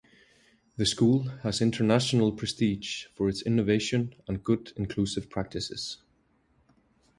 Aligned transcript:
The 0.77 0.87
school 0.87 1.25
has 1.43 1.61
international 1.61 2.31
prestige 2.31 3.05
for 3.15 3.29
its 3.29 3.43
innovation 3.43 4.15
and 4.27 4.43
good 4.43 4.73
inclusive 4.75 5.29
practices. 5.29 5.97